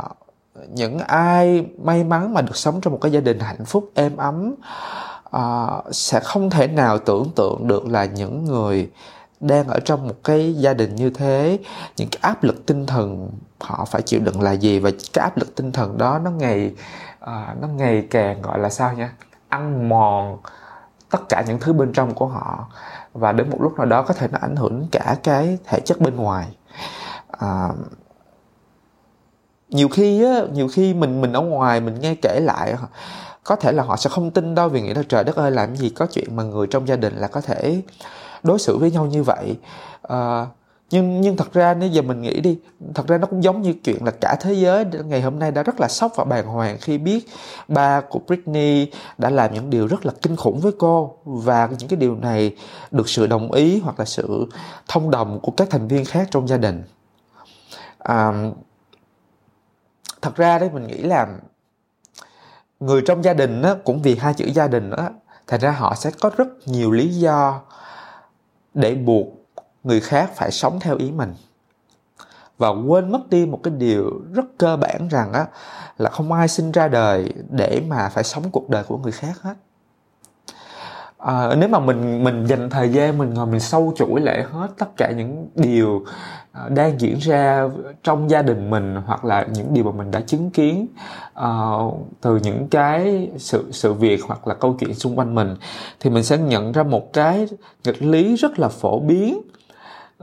những 0.69 0.99
ai 0.99 1.67
may 1.83 2.05
mắn 2.05 2.35
mà 2.35 2.41
được 2.41 2.57
sống 2.57 2.81
trong 2.81 2.93
một 2.93 2.99
cái 3.03 3.13
gia 3.13 3.21
đình 3.21 3.41
hạnh 3.41 3.65
phúc 3.65 3.91
êm 3.95 4.17
ấm 4.17 4.55
à, 5.31 5.67
sẽ 5.91 6.21
không 6.21 6.51
thể 6.51 6.67
nào 6.67 6.99
tưởng 6.99 7.31
tượng 7.37 7.67
được 7.67 7.87
là 7.87 8.05
những 8.05 8.45
người 8.45 8.91
đang 9.41 9.69
ở 9.69 9.79
trong 9.85 10.09
một 10.09 10.15
cái 10.25 10.55
gia 10.55 10.75
đình 10.75 10.95
như 10.95 11.11
thế. 11.11 11.59
Những 11.97 12.09
cái 12.09 12.19
áp 12.23 12.45
lực 12.45 12.67
tinh 12.67 12.87
thần 12.87 13.31
họ 13.61 13.85
phải 13.85 14.03
chịu 14.03 14.21
đựng 14.21 14.41
là 14.41 14.53
gì? 14.53 14.79
Và 14.79 14.91
cái 15.13 15.23
áp 15.23 15.39
lực 15.39 15.57
tinh 15.57 15.73
thần 15.73 15.99
đó 15.99 16.19
nó 16.19 16.31
ngày 16.31 16.73
à, 17.21 17.55
nó 17.61 17.69
ngày 17.69 18.07
càng 18.11 18.43
gọi 18.43 18.59
là 18.59 18.71
sao 18.71 18.93
nha 18.93 19.13
ăn 19.49 19.89
mòn 19.89 20.39
tất 21.11 21.29
cả 21.29 21.45
những 21.47 21.61
thứ 21.61 21.73
bên 21.73 21.93
trong 21.93 22.15
của 22.15 22.27
họ. 22.27 22.67
Và 23.13 23.33
đến 23.33 23.51
một 23.51 23.59
lúc 23.61 23.77
nào 23.77 23.87
đó 23.87 24.03
có 24.03 24.15
thể 24.15 24.29
nó 24.33 24.39
ảnh 24.43 24.57
hưởng 24.57 24.87
cả 24.93 25.17
cái 25.23 25.59
thể 25.65 25.81
chất 25.81 26.01
bên 26.01 26.17
ngoài 26.17 26.47
à, 27.43 27.69
nhiều 29.69 29.89
khi 29.89 30.25
á 30.25 30.41
nhiều 30.53 30.69
khi 30.69 30.95
mình 30.95 31.21
mình 31.21 31.33
ở 31.33 31.41
ngoài 31.41 31.81
mình 31.81 32.01
nghe 32.01 32.15
kể 32.23 32.41
lại 32.41 32.75
có 33.45 33.57
thể 33.57 33.73
là 33.73 33.83
họ 33.83 33.97
sẽ 33.97 34.11
không 34.11 34.31
tin 34.31 34.55
đâu 34.55 34.69
vì 34.69 34.83
nghĩ 34.83 34.95
là 34.95 35.03
trời 35.09 35.25
đất 35.25 35.37
ơi 35.37 35.51
làm 35.51 35.77
gì 35.77 35.91
có 35.91 36.07
chuyện 36.07 36.37
mà 36.37 36.43
người 36.43 36.67
trong 36.67 36.89
gia 36.89 36.97
đình 36.97 37.17
là 37.17 37.29
có 37.29 37.41
thể 37.41 37.83
đối 38.43 38.59
xử 38.59 38.79
với 38.79 38.91
nhau 38.91 39.07
như 39.07 39.23
vậy. 39.23 39.57
À, 40.03 40.47
nhưng 40.91 41.21
nhưng 41.21 41.37
thật 41.37 41.53
ra 41.53 41.75
nếu 41.75 41.89
giờ 41.89 42.03
mình 42.03 42.23
nghĩ 42.23 42.41
đi 42.41 42.59
thật 42.95 43.07
ra 43.07 43.19
nó 43.19 43.27
cũng 43.27 43.45
giống 43.45 43.63
như 43.63 43.75
chuyện 43.85 44.05
là 44.05 44.11
cả 44.11 44.37
thế 44.41 44.53
giới 44.53 44.85
ngày 45.05 45.23
hôm 45.23 45.39
nay 45.39 45.51
đã 45.51 45.63
rất 45.63 45.81
là 45.81 45.89
sốc 45.89 46.13
và 46.17 46.25
bàng 46.25 46.47
hoàng 46.47 46.77
khi 46.81 46.99
biết 46.99 47.29
ba 47.69 48.01
của 48.01 48.21
Britney 48.27 48.87
đã 49.19 49.31
làm 49.31 49.55
những 49.55 49.71
điều 49.71 49.87
rất 49.87 50.07
là 50.07 50.13
kinh 50.23 50.37
khủng 50.37 50.61
với 50.61 50.73
cô 50.79 51.17
và 51.25 51.69
những 51.79 51.89
cái 51.89 51.97
điều 51.97 52.17
này 52.17 52.57
được 52.91 53.09
sự 53.09 53.27
đồng 53.27 53.53
ý 53.53 53.81
hoặc 53.81 53.99
là 53.99 54.05
sự 54.05 54.47
thông 54.89 55.11
đồng 55.11 55.41
của 55.41 55.53
các 55.57 55.71
thành 55.71 55.89
viên 55.89 56.05
khác 56.05 56.29
trong 56.31 56.49
gia 56.49 56.57
đình 56.57 56.83
à, 58.05 58.33
thật 60.23 60.37
ra 60.37 60.59
đấy 60.59 60.71
mình 60.73 60.87
nghĩ 60.87 61.03
là 61.03 61.27
người 62.81 63.03
trong 63.07 63.25
gia 63.25 63.35
đình 63.35 63.63
á, 63.63 63.75
cũng 63.85 64.03
vì 64.03 64.17
hai 64.17 64.35
chữ 64.35 64.47
gia 64.55 64.69
đình 64.69 64.91
á 64.91 65.11
thành 65.47 65.61
ra 65.61 65.71
họ 65.71 65.95
sẽ 65.95 66.11
có 66.21 66.31
rất 66.37 66.49
nhiều 66.67 66.93
lý 66.93 67.09
do 67.09 67.61
để 68.75 68.95
buộc 68.95 69.27
người 69.83 70.01
khác 70.01 70.31
phải 70.35 70.51
sống 70.51 70.81
theo 70.81 70.97
ý 70.97 71.11
mình. 71.11 71.35
Và 72.59 72.69
quên 72.69 73.13
mất 73.13 73.31
đi 73.31 73.47
một 73.47 73.61
cái 73.63 73.75
điều 73.75 74.21
rất 74.33 74.45
cơ 74.59 74.77
bản 74.77 75.09
rằng 75.09 75.33
á 75.33 75.47
là 75.99 76.11
không 76.11 76.33
ai 76.33 76.49
sinh 76.49 76.73
ra 76.73 76.89
đời 76.89 77.35
để 77.51 77.83
mà 77.89 78.09
phải 78.09 78.25
sống 78.25 78.51
cuộc 78.51 78.69
đời 78.69 78.85
của 78.85 78.99
người 78.99 79.13
khác 79.13 79.43
hết 79.43 79.55
à, 81.23 81.55
nếu 81.59 81.69
mà 81.69 81.79
mình 81.79 82.25
mình 82.25 82.47
dành 82.47 82.71
thời 82.71 82.89
gian 82.89 83.19
mình 83.19 83.35
ngồi 83.35 83.47
mình 83.47 83.61
sâu 83.61 83.93
chuỗi 83.97 84.21
lại 84.21 84.43
hết 84.51 84.69
tất 84.79 84.97
cả 84.97 85.11
những 85.11 85.49
điều 85.55 86.05
ờ, 86.53 86.69
đang 86.69 87.01
diễn 87.01 87.19
ra 87.19 87.69
trong 88.03 88.31
gia 88.31 88.43
đình 88.43 88.71
mình 88.71 88.97
hoặc 89.07 89.25
là 89.25 89.47
những 89.55 89.75
điều 89.75 89.85
mà 89.85 89.93
mình 89.93 90.11
đã 90.11 90.21
chứng 90.21 90.51
kiến 90.51 90.87
uh, 91.41 91.95
từ 92.21 92.37
những 92.37 92.69
cái 92.69 93.31
sự 93.39 93.69
sự 93.73 93.93
việc 93.93 94.21
hoặc 94.25 94.47
là 94.47 94.55
câu 94.55 94.77
chuyện 94.81 94.95
xung 94.95 95.19
quanh 95.19 95.35
mình 95.35 95.57
thì 96.01 96.11
mình 96.11 96.25
sẽ 96.25 96.39
nhận 96.39 96.73
ra 96.73 96.83
một 96.83 97.13
cái 97.13 97.49
nghịch 97.85 98.03
lý 98.03 98.37
rất 98.37 98.59
là 98.59 98.69
phổ 98.69 99.01
biến 99.01 99.41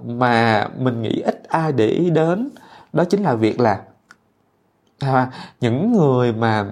mà 0.03 0.67
mình 0.77 1.01
nghĩ 1.01 1.21
ít 1.21 1.43
ai 1.47 1.71
để 1.71 1.87
ý 1.87 2.09
đến 2.09 2.49
đó 2.93 3.03
chính 3.03 3.23
là 3.23 3.35
việc 3.35 3.59
là 3.59 3.81
à, 4.99 5.31
những 5.61 5.91
người 5.91 6.33
mà 6.33 6.65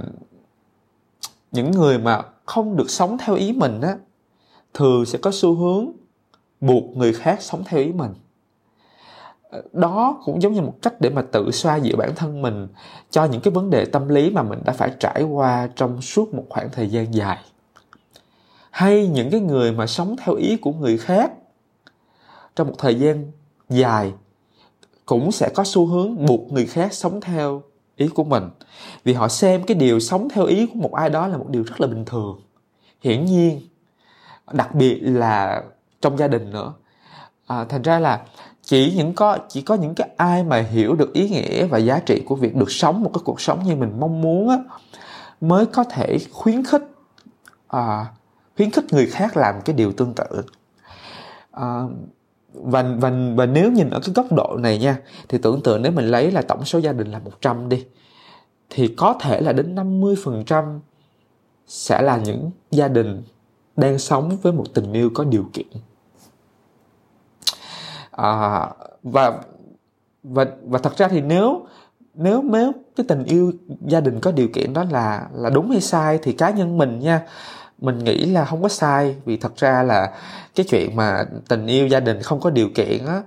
những 1.52 1.72
người 1.72 1.98
mà 1.98 2.22
không 2.46 2.78
được 2.78 2.90
sống 2.90 3.18
theo 3.18 3.36
ý 3.36 3.54
mình 3.54 3.82
á 3.82 3.96
thường 4.74 5.06
sẽ 5.06 5.20
có 5.20 5.32
xu 5.34 5.56
hướng 5.56 5.92
buộc 6.62 6.98
người 6.98 7.14
khác 7.14 7.42
sống 7.42 7.64
theo 7.66 7.80
ý 7.80 7.92
mình. 7.92 8.14
Đó 9.74 10.22
cũng 10.26 10.42
giống 10.42 10.54
như 10.54 10.62
một 10.62 10.74
cách 10.82 10.94
để 11.02 11.10
mà 11.10 11.22
tự 11.22 11.52
xoa 11.52 11.76
dịu 11.76 11.98
bản 11.98 12.16
thân 12.16 12.42
mình 12.42 12.68
cho 13.10 13.26
những 13.26 13.42
cái 13.42 13.52
vấn 13.52 13.70
đề 13.70 13.86
tâm 13.86 14.08
lý 14.08 14.30
mà 14.30 14.44
mình 14.44 14.60
đã 14.66 14.74
phải 14.74 14.92
trải 15.00 15.24
qua 15.24 15.70
trong 15.76 16.02
suốt 16.02 16.34
một 16.34 16.46
khoảng 16.50 16.70
thời 16.72 16.90
gian 16.90 17.14
dài. 17.14 17.38
Hay 18.72 19.08
những 19.08 19.30
cái 19.32 19.40
người 19.40 19.72
mà 19.72 19.88
sống 19.88 20.16
theo 20.18 20.36
ý 20.36 20.58
của 20.58 20.72
người 20.72 20.98
khác 20.98 21.32
trong 22.56 22.68
một 22.68 22.76
thời 22.78 22.96
gian 22.96 23.32
dài 23.70 24.14
cũng 25.06 25.32
sẽ 25.32 25.50
có 25.56 25.64
xu 25.64 25.86
hướng 25.86 26.26
buộc 26.26 26.52
người 26.52 26.66
khác 26.66 26.94
sống 26.94 27.22
theo 27.22 27.62
ý 27.96 28.08
của 28.08 28.24
mình. 28.24 28.44
Vì 29.04 29.14
họ 29.14 29.28
xem 29.28 29.64
cái 29.64 29.78
điều 29.78 30.00
sống 30.00 30.28
theo 30.30 30.46
ý 30.46 30.66
của 30.66 30.80
một 30.80 30.94
ai 30.94 31.10
đó 31.10 31.28
là 31.28 31.38
một 31.38 31.50
điều 31.50 31.64
rất 31.64 31.82
là 31.82 31.88
bình 31.88 32.06
thường. 32.06 32.42
Hiển 33.02 33.26
nhiên 33.26 33.62
đặc 34.52 34.76
biệt 34.76 35.00
là 35.02 35.64
trong 36.02 36.18
gia 36.18 36.28
đình 36.28 36.52
nữa. 36.52 36.74
À, 37.48 37.66
thành 37.70 37.82
ra 37.82 38.00
là 38.00 38.22
chỉ 38.62 38.94
những 38.96 39.14
có 39.14 39.38
chỉ 39.50 39.62
có 39.62 39.76
những 39.76 39.96
cái 39.96 40.10
ai 40.18 40.44
mà 40.44 40.62
hiểu 40.62 40.96
được 40.96 41.14
ý 41.14 41.30
nghĩa 41.30 41.66
và 41.66 41.78
giá 41.78 42.00
trị 42.00 42.22
của 42.26 42.36
việc 42.36 42.56
được 42.56 42.72
sống 42.72 43.04
một 43.04 43.12
cái 43.14 43.22
cuộc 43.26 43.42
sống 43.42 43.64
như 43.64 43.76
mình 43.76 44.00
mong 44.00 44.22
muốn 44.22 44.50
á 44.50 44.58
mới 45.42 45.66
có 45.66 45.84
thể 45.84 46.18
khuyến 46.32 46.64
khích 46.64 46.84
à, 47.68 48.06
khuyến 48.58 48.72
khích 48.72 48.94
người 48.94 49.06
khác 49.06 49.38
làm 49.38 49.62
cái 49.66 49.76
điều 49.76 49.92
tương 49.92 50.14
tự. 50.14 50.42
À, 51.52 51.84
và 52.54 52.84
và 52.84 53.12
và 53.36 53.46
nếu 53.46 53.72
nhìn 53.72 53.90
ở 53.90 54.00
cái 54.00 54.14
góc 54.16 54.32
độ 54.32 54.58
này 54.60 54.78
nha 54.80 54.98
thì 55.30 55.38
tưởng 55.38 55.62
tượng 55.64 55.82
nếu 55.82 55.92
mình 55.92 56.06
lấy 56.06 56.32
là 56.32 56.42
tổng 56.42 56.66
số 56.66 56.80
gia 56.80 56.94
đình 56.94 57.12
là 57.12 57.20
100 57.20 57.70
đi 57.70 57.86
thì 58.70 58.88
có 58.98 59.16
thể 59.20 59.42
là 59.42 59.54
đến 59.54 59.76
50% 59.76 60.80
sẽ 61.68 62.02
là 62.02 62.18
những 62.18 62.52
gia 62.72 62.88
đình 62.88 63.24
đang 63.78 64.00
sống 64.00 64.38
với 64.42 64.54
một 64.54 64.66
tình 64.74 64.94
yêu 64.94 65.10
có 65.14 65.24
điều 65.24 65.46
kiện. 65.54 65.68
À, 68.12 68.70
và 69.04 69.40
và 70.24 70.46
và 70.64 70.80
thật 70.80 70.98
ra 70.98 71.08
thì 71.08 71.22
nếu 71.22 71.66
nếu 72.14 72.42
nếu 72.42 72.72
cái 72.96 73.06
tình 73.10 73.24
yêu 73.24 73.52
gia 73.88 74.00
đình 74.00 74.20
có 74.20 74.32
điều 74.32 74.48
kiện 74.48 74.74
đó 74.74 74.84
là 74.92 75.28
là 75.34 75.50
đúng 75.50 75.72
hay 75.72 75.82
sai 75.82 76.20
thì 76.24 76.32
cá 76.34 76.50
nhân 76.50 76.78
mình 76.78 77.00
nha 77.00 77.22
mình 77.78 78.04
nghĩ 78.04 78.26
là 78.26 78.46
không 78.46 78.62
có 78.62 78.70
sai. 78.70 79.16
Vì 79.26 79.38
thật 79.38 79.58
ra 79.58 79.84
là 79.84 80.14
cái 80.56 80.66
chuyện 80.70 80.96
mà 80.96 81.26
tình 81.50 81.68
yêu 81.68 81.88
gia 81.88 82.00
đình 82.00 82.22
không 82.22 82.40
có 82.40 82.50
điều 82.50 82.70
kiện 82.76 83.06
á 83.06 83.22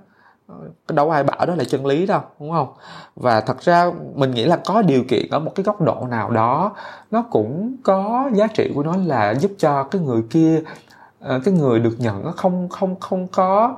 đâu 0.89 1.11
ai 1.11 1.23
bảo 1.23 1.45
đó 1.45 1.55
là 1.55 1.63
chân 1.63 1.85
lý 1.85 2.05
đâu 2.05 2.21
đúng 2.39 2.51
không? 2.51 2.73
Và 3.15 3.41
thật 3.41 3.61
ra 3.61 3.91
mình 4.15 4.31
nghĩ 4.31 4.45
là 4.45 4.55
có 4.65 4.81
điều 4.81 5.03
kiện 5.03 5.29
ở 5.31 5.39
một 5.39 5.51
cái 5.55 5.63
góc 5.63 5.81
độ 5.81 6.07
nào 6.09 6.29
đó 6.29 6.75
nó 7.11 7.21
cũng 7.31 7.75
có 7.83 8.29
giá 8.33 8.47
trị 8.47 8.71
của 8.75 8.83
nó 8.83 8.95
là 9.05 9.33
giúp 9.33 9.51
cho 9.57 9.83
cái 9.83 10.01
người 10.01 10.21
kia 10.29 10.61
ờ, 11.19 11.41
cái 11.45 11.53
người 11.53 11.79
được 11.79 11.95
nhận 11.99 12.23
nó 12.23 12.31
không 12.31 12.69
không 12.69 12.99
không 12.99 13.27
có 13.27 13.77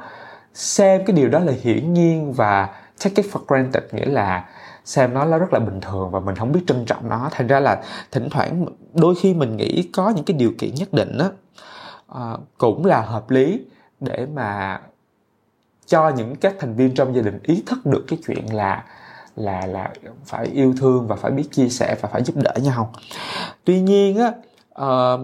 xem 0.53 1.01
cái 1.05 1.15
điều 1.15 1.29
đó 1.29 1.39
là 1.39 1.53
hiển 1.61 1.93
nhiên 1.93 2.33
và 2.33 2.69
take 3.03 3.23
it 3.23 3.33
for 3.33 3.39
granted 3.47 3.83
nghĩa 3.91 4.05
là 4.05 4.45
xem 4.85 5.13
nó 5.13 5.25
nó 5.25 5.37
rất 5.37 5.53
là 5.53 5.59
bình 5.59 5.81
thường 5.81 6.11
và 6.11 6.19
mình 6.19 6.35
không 6.35 6.51
biết 6.51 6.61
trân 6.67 6.85
trọng 6.85 7.09
nó. 7.09 7.29
Thành 7.31 7.47
ra 7.47 7.59
là 7.59 7.83
thỉnh 8.11 8.27
thoảng 8.31 8.65
đôi 8.93 9.15
khi 9.15 9.33
mình 9.33 9.57
nghĩ 9.57 9.89
có 9.93 10.09
những 10.09 10.25
cái 10.25 10.37
điều 10.37 10.51
kiện 10.57 10.75
nhất 10.75 10.93
định 10.93 11.17
á 11.17 11.29
uh, 12.11 12.39
cũng 12.57 12.85
là 12.85 13.01
hợp 13.01 13.29
lý 13.29 13.65
để 13.99 14.27
mà 14.33 14.79
cho 15.85 16.09
những 16.09 16.35
các 16.35 16.55
thành 16.59 16.75
viên 16.75 16.93
trong 16.95 17.15
gia 17.15 17.21
đình 17.21 17.39
ý 17.43 17.63
thức 17.65 17.85
được 17.85 18.05
cái 18.07 18.19
chuyện 18.27 18.53
là 18.53 18.83
là 19.35 19.65
là 19.65 19.91
phải 20.25 20.45
yêu 20.45 20.73
thương 20.77 21.07
và 21.07 21.15
phải 21.15 21.31
biết 21.31 21.51
chia 21.51 21.69
sẻ 21.69 21.95
và 22.01 22.09
phải 22.09 22.23
giúp 22.23 22.35
đỡ 22.35 22.53
nhau. 22.63 22.93
Tuy 23.63 23.81
nhiên 23.81 24.17
á 24.17 24.31
uh, 24.81 25.21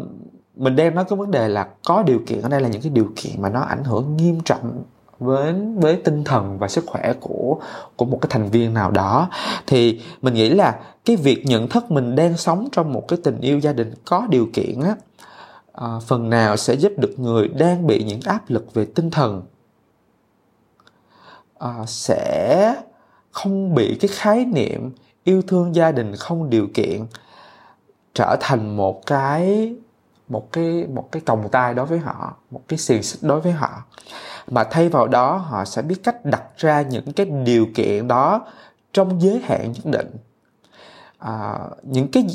mình 0.55 0.75
đem 0.75 0.95
nói 0.95 1.05
cái 1.09 1.17
vấn 1.17 1.31
đề 1.31 1.47
là 1.47 1.67
có 1.85 2.03
điều 2.03 2.19
kiện 2.27 2.41
ở 2.41 2.49
đây 2.49 2.61
là 2.61 2.67
những 2.67 2.81
cái 2.81 2.91
điều 2.91 3.09
kiện 3.15 3.41
mà 3.41 3.49
nó 3.49 3.59
ảnh 3.59 3.83
hưởng 3.83 4.17
nghiêm 4.17 4.39
trọng 4.45 4.83
với 5.19 5.53
với 5.75 5.95
tinh 5.95 6.23
thần 6.23 6.59
và 6.59 6.67
sức 6.67 6.85
khỏe 6.87 7.13
của 7.19 7.59
của 7.95 8.05
một 8.05 8.17
cái 8.21 8.29
thành 8.29 8.49
viên 8.49 8.73
nào 8.73 8.91
đó. 8.91 9.29
Thì 9.67 10.01
mình 10.21 10.33
nghĩ 10.33 10.49
là 10.49 10.79
cái 11.05 11.15
việc 11.15 11.45
nhận 11.45 11.67
thức 11.67 11.91
mình 11.91 12.15
đang 12.15 12.37
sống 12.37 12.67
trong 12.71 12.93
một 12.93 13.07
cái 13.07 13.19
tình 13.23 13.39
yêu 13.41 13.59
gia 13.59 13.73
đình 13.73 13.93
có 14.05 14.27
điều 14.29 14.49
kiện 14.53 14.81
á 14.81 14.95
à, 15.73 15.87
phần 16.07 16.29
nào 16.29 16.57
sẽ 16.57 16.73
giúp 16.73 16.91
được 16.97 17.19
người 17.19 17.47
đang 17.47 17.87
bị 17.87 18.03
những 18.03 18.19
áp 18.25 18.41
lực 18.47 18.73
về 18.73 18.85
tinh 18.95 19.11
thần 19.11 19.43
à, 21.59 21.85
sẽ 21.87 22.75
không 23.31 23.75
bị 23.75 23.97
cái 24.01 24.09
khái 24.13 24.45
niệm 24.45 24.91
yêu 25.23 25.41
thương 25.41 25.75
gia 25.75 25.91
đình 25.91 26.15
không 26.15 26.49
điều 26.49 26.67
kiện 26.73 27.05
trở 28.13 28.37
thành 28.39 28.77
một 28.77 29.05
cái 29.05 29.73
một 30.29 30.51
cái 30.51 30.87
một 30.93 31.11
cái 31.11 31.21
còng 31.25 31.49
tay 31.51 31.73
đối 31.73 31.85
với 31.85 31.99
họ 31.99 32.35
một 32.51 32.61
cái 32.67 32.79
xiềng 32.79 33.03
xích 33.03 33.23
đối 33.23 33.41
với 33.41 33.51
họ. 33.51 33.83
Mà 34.47 34.63
thay 34.63 34.89
vào 34.89 35.07
đó 35.07 35.37
họ 35.37 35.65
sẽ 35.65 35.81
biết 35.81 36.03
cách 36.03 36.25
đặt 36.25 36.43
ra 36.57 36.81
những 36.81 37.13
cái 37.13 37.25
điều 37.45 37.67
kiện 37.75 38.07
đó 38.07 38.41
trong 38.93 39.21
giới 39.21 39.41
hạn 39.43 39.71
nhất 39.71 39.85
định. 39.85 40.07
À, 41.17 41.59
những 41.83 42.07
cái 42.11 42.25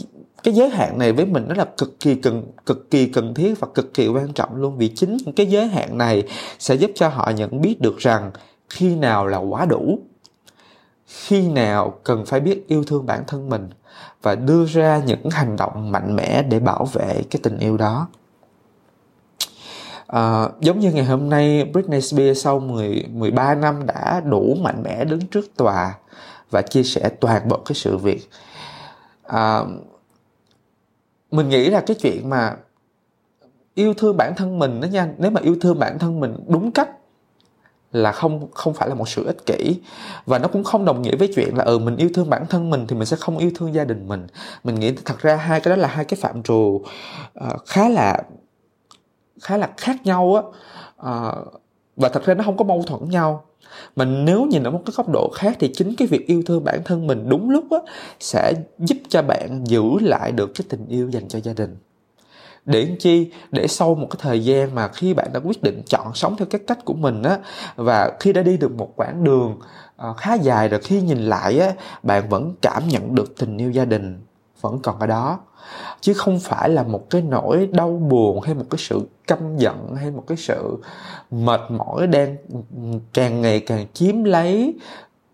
cái 0.42 0.54
giới 0.54 0.68
hạn 0.68 0.98
này 0.98 1.12
với 1.12 1.26
mình 1.26 1.44
nó 1.48 1.54
là 1.54 1.64
cực 1.78 2.00
kỳ 2.00 2.14
cần 2.14 2.52
cực 2.66 2.90
kỳ 2.90 3.06
cần 3.06 3.34
thiết 3.34 3.60
và 3.60 3.68
cực 3.74 3.94
kỳ 3.94 4.08
quan 4.08 4.32
trọng 4.32 4.56
luôn 4.56 4.76
vì 4.78 4.88
chính 4.88 5.16
những 5.16 5.34
cái 5.34 5.46
giới 5.46 5.66
hạn 5.66 5.98
này 5.98 6.22
sẽ 6.58 6.74
giúp 6.74 6.90
cho 6.94 7.08
họ 7.08 7.30
nhận 7.30 7.60
biết 7.60 7.80
được 7.80 7.98
rằng 7.98 8.30
khi 8.74 8.96
nào 8.96 9.26
là 9.26 9.38
quá 9.38 9.66
đủ. 9.66 9.98
Khi 11.06 11.48
nào 11.48 11.98
cần 12.04 12.26
phải 12.26 12.40
biết 12.40 12.64
yêu 12.68 12.84
thương 12.84 13.06
bản 13.06 13.24
thân 13.26 13.48
mình 13.48 13.70
và 14.22 14.34
đưa 14.34 14.66
ra 14.66 15.02
những 15.06 15.30
hành 15.30 15.56
động 15.56 15.92
mạnh 15.92 16.16
mẽ 16.16 16.42
để 16.42 16.60
bảo 16.60 16.84
vệ 16.84 17.22
cái 17.30 17.40
tình 17.42 17.58
yêu 17.58 17.76
đó. 17.76 18.08
À, 20.06 20.48
giống 20.60 20.78
như 20.78 20.92
ngày 20.92 21.04
hôm 21.04 21.30
nay 21.30 21.64
Britney 21.72 22.00
Spears 22.00 22.42
sau 22.44 22.58
10, 22.60 23.04
13 23.12 23.54
năm 23.54 23.86
đã 23.86 24.20
đủ 24.24 24.56
mạnh 24.60 24.82
mẽ 24.82 25.04
đứng 25.04 25.26
trước 25.26 25.56
tòa 25.56 25.94
và 26.50 26.62
chia 26.62 26.82
sẻ 26.82 27.08
toàn 27.20 27.48
bộ 27.48 27.56
cái 27.56 27.74
sự 27.74 27.96
việc. 27.96 28.28
À, 29.22 29.60
mình 31.30 31.48
nghĩ 31.48 31.70
là 31.70 31.80
cái 31.80 31.96
chuyện 32.00 32.30
mà 32.30 32.56
yêu 33.74 33.94
thương 33.94 34.16
bản 34.16 34.32
thân 34.36 34.58
mình 34.58 34.80
đó 34.80 34.86
nha 34.86 35.08
nếu 35.18 35.30
mà 35.30 35.40
yêu 35.40 35.56
thương 35.60 35.78
bản 35.78 35.98
thân 35.98 36.20
mình 36.20 36.36
đúng 36.48 36.72
cách 36.72 36.88
là 37.94 38.12
không 38.12 38.50
không 38.52 38.74
phải 38.74 38.88
là 38.88 38.94
một 38.94 39.08
sự 39.08 39.24
ích 39.26 39.46
kỷ. 39.46 39.80
Và 40.26 40.38
nó 40.38 40.48
cũng 40.48 40.64
không 40.64 40.84
đồng 40.84 41.02
nghĩa 41.02 41.16
với 41.16 41.32
chuyện 41.34 41.56
là 41.56 41.64
ừ 41.64 41.78
mình 41.78 41.96
yêu 41.96 42.10
thương 42.14 42.30
bản 42.30 42.46
thân 42.46 42.70
mình 42.70 42.86
thì 42.88 42.96
mình 42.96 43.06
sẽ 43.06 43.16
không 43.16 43.38
yêu 43.38 43.50
thương 43.54 43.74
gia 43.74 43.84
đình 43.84 44.08
mình. 44.08 44.26
Mình 44.64 44.74
nghĩ 44.74 44.92
thật 45.04 45.18
ra 45.18 45.36
hai 45.36 45.60
cái 45.60 45.76
đó 45.76 45.82
là 45.82 45.88
hai 45.88 46.04
cái 46.04 46.18
phạm 46.20 46.42
trù 46.42 46.54
uh, 46.54 47.66
khá 47.66 47.88
là 47.88 48.22
khá 49.42 49.56
là 49.56 49.70
khác 49.76 49.96
nhau 50.04 50.34
á. 50.34 50.42
Uh, 51.10 51.62
và 51.96 52.08
thật 52.08 52.24
ra 52.24 52.34
nó 52.34 52.44
không 52.44 52.56
có 52.56 52.64
mâu 52.64 52.82
thuẫn 52.82 53.10
nhau. 53.10 53.44
Mà 53.96 54.04
nếu 54.04 54.44
nhìn 54.44 54.62
ở 54.62 54.70
một 54.70 54.80
cái 54.86 54.92
góc 54.96 55.08
độ 55.08 55.30
khác 55.34 55.56
thì 55.60 55.72
chính 55.74 55.96
cái 55.96 56.08
việc 56.08 56.26
yêu 56.26 56.42
thương 56.46 56.64
bản 56.64 56.80
thân 56.84 57.06
mình 57.06 57.28
đúng 57.28 57.50
lúc 57.50 57.64
á 57.70 57.78
sẽ 58.20 58.52
giúp 58.78 58.96
cho 59.08 59.22
bạn 59.22 59.64
giữ 59.64 59.82
lại 60.00 60.32
được 60.32 60.50
cái 60.54 60.66
tình 60.68 60.86
yêu 60.88 61.10
dành 61.10 61.28
cho 61.28 61.40
gia 61.40 61.52
đình 61.52 61.76
để 62.64 62.96
chi? 62.98 63.30
Để 63.50 63.66
sau 63.66 63.94
một 63.94 64.06
cái 64.10 64.18
thời 64.22 64.44
gian 64.44 64.74
mà 64.74 64.88
khi 64.88 65.14
bạn 65.14 65.28
đã 65.32 65.40
quyết 65.44 65.62
định 65.62 65.82
chọn 65.86 66.14
sống 66.14 66.36
theo 66.38 66.46
cái 66.50 66.60
cách 66.66 66.84
của 66.84 66.94
mình 66.94 67.22
á, 67.22 67.38
và 67.76 68.12
khi 68.20 68.32
đã 68.32 68.42
đi 68.42 68.56
được 68.56 68.72
một 68.72 68.92
quãng 68.96 69.24
đường 69.24 69.58
ờ, 69.96 70.14
khá 70.14 70.34
dài 70.34 70.68
rồi 70.68 70.80
khi 70.80 71.00
nhìn 71.00 71.18
lại 71.18 71.58
á, 71.58 71.72
bạn 72.02 72.28
vẫn 72.28 72.54
cảm 72.62 72.88
nhận 72.88 73.14
được 73.14 73.38
tình 73.38 73.58
yêu 73.58 73.70
gia 73.70 73.84
đình 73.84 74.20
vẫn 74.60 74.78
còn 74.82 74.98
ở 74.98 75.06
đó. 75.06 75.40
Chứ 76.00 76.14
không 76.14 76.40
phải 76.40 76.68
là 76.68 76.82
một 76.82 77.10
cái 77.10 77.22
nỗi 77.22 77.68
đau 77.72 77.90
buồn 77.90 78.40
hay 78.40 78.54
một 78.54 78.64
cái 78.70 78.78
sự 78.78 79.00
căm 79.26 79.56
giận 79.56 79.94
hay 79.96 80.10
một 80.10 80.24
cái 80.26 80.36
sự 80.36 80.78
mệt 81.30 81.60
mỏi 81.68 82.06
đang 82.06 82.36
càng 83.12 83.40
ngày 83.40 83.60
càng 83.60 83.86
chiếm 83.92 84.24
lấy 84.24 84.74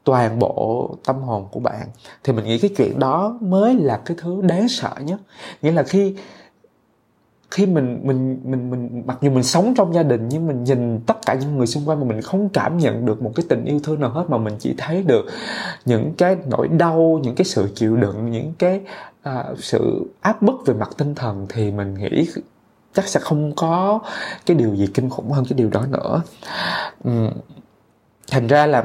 toàn 0.05 0.39
bộ 0.39 0.91
tâm 1.05 1.17
hồn 1.17 1.49
của 1.51 1.61
bạn. 1.61 1.87
Thì 2.25 2.33
mình 2.33 2.45
nghĩ 2.45 2.59
cái 2.59 2.71
chuyện 2.77 2.99
đó 2.99 3.39
mới 3.41 3.75
là 3.75 4.01
cái 4.05 4.17
thứ 4.21 4.41
đáng 4.43 4.69
sợ 4.69 4.93
nhất. 5.01 5.21
Nghĩa 5.63 5.73
là 5.73 5.83
khi 5.83 6.15
khi 7.61 7.67
mình 7.67 8.01
mình 8.03 8.41
mình 8.45 8.71
mình 8.71 9.03
mặc 9.07 9.19
dù 9.21 9.31
mình 9.31 9.43
sống 9.43 9.75
trong 9.77 9.95
gia 9.95 10.03
đình 10.03 10.29
nhưng 10.29 10.47
mình 10.47 10.65
nhìn 10.65 11.01
tất 11.07 11.27
cả 11.27 11.35
những 11.35 11.57
người 11.57 11.67
xung 11.67 11.89
quanh 11.89 12.01
mà 12.01 12.07
mình 12.07 12.23
không 12.23 12.49
cảm 12.49 12.79
nhận 12.79 13.07
được 13.07 13.23
một 13.23 13.33
cái 13.35 13.47
tình 13.49 13.65
yêu 13.65 13.81
thương 13.85 14.01
nào 14.01 14.11
hết 14.11 14.25
mà 14.29 14.39
mình 14.39 14.55
chỉ 14.59 14.75
thấy 14.79 15.03
được 15.03 15.27
những 15.85 16.13
cái 16.19 16.37
nỗi 16.47 16.69
đau 16.69 17.21
những 17.23 17.35
cái 17.35 17.45
sự 17.45 17.69
chịu 17.75 17.97
đựng 17.97 18.31
những 18.31 18.53
cái 18.59 18.81
à, 19.23 19.45
sự 19.59 20.11
áp 20.21 20.43
bức 20.43 20.67
về 20.67 20.75
mặt 20.75 20.91
tinh 20.99 21.15
thần 21.15 21.47
thì 21.49 21.71
mình 21.71 21.95
nghĩ 21.95 22.29
chắc 22.95 23.09
sẽ 23.09 23.21
không 23.21 23.53
có 23.57 24.01
cái 24.47 24.57
điều 24.57 24.75
gì 24.75 24.87
kinh 24.95 25.11
khủng 25.11 25.31
hơn 25.31 25.45
cái 25.45 25.57
điều 25.59 25.71
đó 25.71 25.87
nữa. 25.87 26.23
Uhm, 27.09 27.31
thành 28.31 28.47
ra 28.47 28.67
là 28.67 28.85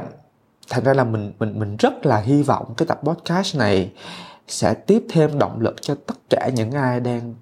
thành 0.70 0.84
ra 0.84 0.94
là 0.94 1.04
mình 1.04 1.32
mình 1.38 1.58
mình 1.58 1.76
rất 1.76 2.06
là 2.06 2.20
hy 2.20 2.42
vọng 2.42 2.74
cái 2.76 2.86
tập 2.86 3.00
podcast 3.04 3.56
này 3.56 3.92
sẽ 4.48 4.74
tiếp 4.74 5.04
thêm 5.10 5.38
động 5.38 5.60
lực 5.60 5.82
cho 5.82 5.94
tất 6.06 6.16
cả 6.30 6.50
những 6.54 6.70
ai 6.70 7.00
đang 7.00 7.34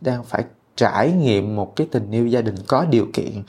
đang 0.00 0.24
phải 0.24 0.44
trải 0.76 1.12
nghiệm 1.12 1.56
một 1.56 1.76
cái 1.76 1.86
tình 1.92 2.10
yêu 2.10 2.26
gia 2.26 2.42
đình 2.42 2.54
có 2.66 2.84
điều 2.84 3.06
kiện 3.12 3.42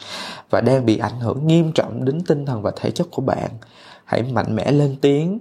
và 0.49 0.61
đang 0.61 0.85
bị 0.85 0.97
ảnh 0.97 1.19
hưởng 1.19 1.47
nghiêm 1.47 1.71
trọng 1.71 2.05
đến 2.05 2.21
tinh 2.27 2.45
thần 2.45 2.61
và 2.61 2.71
thể 2.75 2.91
chất 2.91 3.07
của 3.11 3.21
bạn. 3.21 3.49
Hãy 4.05 4.23
mạnh 4.23 4.55
mẽ 4.55 4.71
lên 4.71 4.95
tiếng 5.01 5.39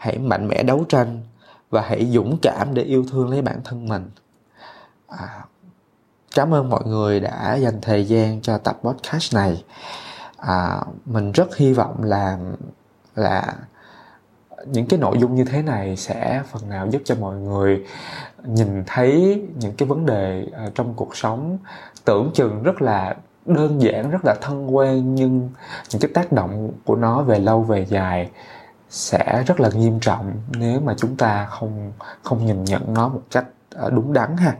hãy 0.00 0.18
mạnh 0.18 0.48
mẽ 0.48 0.62
đấu 0.62 0.84
tranh 0.88 1.20
và 1.70 1.82
hãy 1.82 2.06
dũng 2.10 2.38
cảm 2.42 2.74
để 2.74 2.82
yêu 2.82 3.04
thương 3.10 3.30
lấy 3.30 3.42
bản 3.42 3.60
thân 3.64 3.88
mình. 3.88 4.10
À, 5.08 5.44
cảm 6.34 6.54
ơn 6.54 6.70
mọi 6.70 6.82
người 6.86 7.20
đã 7.20 7.54
dành 7.54 7.80
thời 7.82 8.04
gian 8.04 8.40
cho 8.40 8.58
tập 8.58 8.78
podcast 8.82 9.34
này. 9.34 9.64
À, 10.36 10.80
mình 11.04 11.32
rất 11.32 11.56
hy 11.56 11.72
vọng 11.72 12.02
là 12.02 12.38
là 13.14 13.54
những 14.66 14.86
cái 14.86 14.98
nội 14.98 15.18
dung 15.18 15.34
như 15.34 15.44
thế 15.44 15.62
này 15.62 15.96
sẽ 15.96 16.42
phần 16.50 16.68
nào 16.68 16.86
giúp 16.90 17.02
cho 17.04 17.14
mọi 17.20 17.36
người 17.36 17.84
nhìn 18.44 18.84
thấy 18.86 19.42
những 19.60 19.72
cái 19.72 19.88
vấn 19.88 20.06
đề 20.06 20.46
ờ, 20.52 20.70
trong 20.74 20.94
cuộc 20.94 21.16
sống. 21.16 21.58
Tưởng 22.04 22.30
chừng 22.34 22.62
rất 22.62 22.82
là 22.82 23.16
đơn 23.46 23.82
giản 23.82 24.10
rất 24.10 24.18
là 24.24 24.34
thân 24.40 24.76
quen 24.76 25.14
nhưng 25.14 25.50
những 25.90 26.02
cái 26.02 26.10
tác 26.14 26.32
động 26.32 26.72
của 26.84 26.96
nó 26.96 27.22
về 27.22 27.38
lâu 27.38 27.62
về 27.62 27.86
dài 27.88 28.30
sẽ 28.90 29.44
rất 29.46 29.60
là 29.60 29.70
nghiêm 29.74 30.00
trọng 30.00 30.32
nếu 30.58 30.80
mà 30.80 30.94
chúng 30.98 31.16
ta 31.16 31.46
không 31.46 31.92
không 32.22 32.46
nhìn 32.46 32.64
nhận 32.64 32.94
nó 32.94 33.08
một 33.08 33.22
cách 33.30 33.44
ờ, 33.74 33.90
đúng 33.90 34.12
đắn 34.12 34.36
ha. 34.36 34.56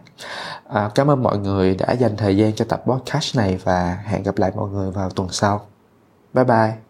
À, 0.68 0.90
cảm 0.94 1.10
ơn 1.10 1.22
mọi 1.22 1.38
người 1.38 1.74
đã 1.74 1.92
dành 1.92 2.16
thời 2.16 2.36
gian 2.36 2.54
cho 2.54 2.64
tập 2.64 2.82
podcast 2.86 3.36
này 3.36 3.60
và 3.64 3.98
hẹn 4.04 4.22
gặp 4.22 4.38
lại 4.38 4.52
mọi 4.56 4.70
người 4.70 4.90
vào 4.90 5.10
tuần 5.10 5.28
sau. 5.28 5.60
Bye 6.34 6.44
bye. 6.44 6.89